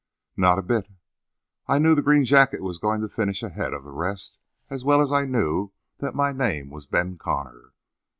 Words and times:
"Not 0.35 0.57
a 0.57 0.63
bit. 0.63 0.87
I 1.67 1.77
knew 1.77 1.93
the 1.93 2.01
green 2.01 2.25
jacket 2.25 2.63
was 2.63 2.79
going 2.79 3.01
to 3.01 3.07
finish 3.07 3.43
ahead 3.43 3.71
of 3.71 3.83
the 3.83 3.91
rest 3.91 4.39
as 4.67 4.83
well 4.83 4.99
as 4.99 5.11
I 5.11 5.25
knew 5.25 5.73
that 5.99 6.15
my 6.15 6.31
name 6.31 6.71
was 6.71 6.87
Ben 6.87 7.19
Connor. 7.19 7.73